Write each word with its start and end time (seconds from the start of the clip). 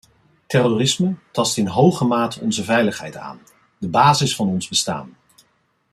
Terrorisme 0.47 1.15
tast 1.31 1.57
in 1.57 1.67
hoge 1.67 2.05
mate 2.05 2.39
onze 2.39 2.63
veiligheid 2.63 3.17
aan, 3.17 3.39
de 3.77 3.87
basis 3.87 4.35
van 4.35 4.47
ons 4.47 4.67
bestaan. 4.67 5.17